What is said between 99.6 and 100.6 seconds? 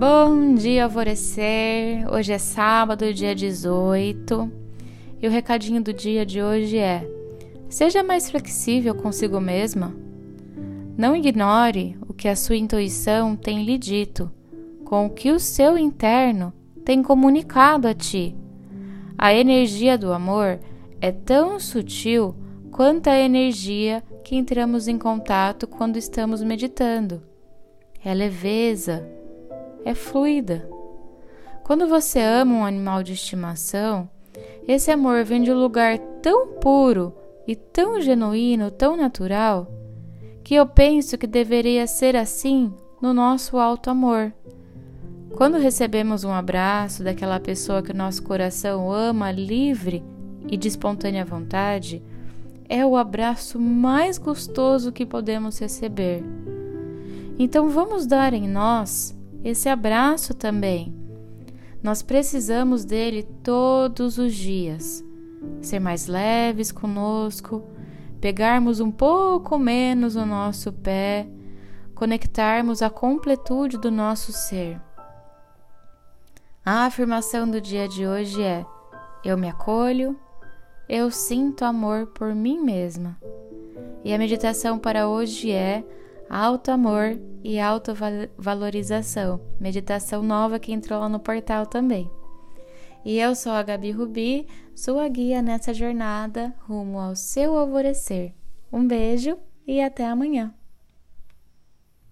e até amanhã.